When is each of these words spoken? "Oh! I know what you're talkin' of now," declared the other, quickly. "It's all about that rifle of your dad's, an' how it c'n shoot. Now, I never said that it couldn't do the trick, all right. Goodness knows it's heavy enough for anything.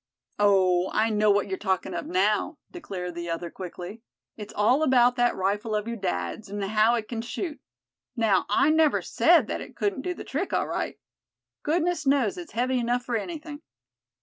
"Oh! 0.39 0.89
I 0.93 1.11
know 1.11 1.29
what 1.29 1.47
you're 1.47 1.59
talkin' 1.59 1.93
of 1.93 2.07
now," 2.07 2.57
declared 2.71 3.13
the 3.13 3.29
other, 3.29 3.51
quickly. 3.51 4.01
"It's 4.35 4.51
all 4.51 4.81
about 4.81 5.15
that 5.17 5.35
rifle 5.35 5.75
of 5.75 5.87
your 5.87 5.95
dad's, 5.95 6.49
an' 6.49 6.59
how 6.59 6.95
it 6.95 7.07
c'n 7.07 7.21
shoot. 7.21 7.61
Now, 8.15 8.47
I 8.49 8.71
never 8.71 9.03
said 9.03 9.45
that 9.45 9.61
it 9.61 9.75
couldn't 9.75 10.01
do 10.01 10.15
the 10.15 10.23
trick, 10.23 10.53
all 10.53 10.65
right. 10.67 10.97
Goodness 11.61 12.07
knows 12.07 12.35
it's 12.39 12.53
heavy 12.53 12.79
enough 12.79 13.05
for 13.05 13.15
anything. 13.15 13.61